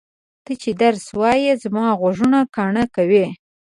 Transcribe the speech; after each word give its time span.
ته 0.45 0.51
چې 0.61 0.71
درس 0.81 1.05
وایې 1.19 1.53
زما 1.63 1.85
غوږونه 1.99 2.39
کاڼه 2.55 2.83
کوې! 2.95 3.25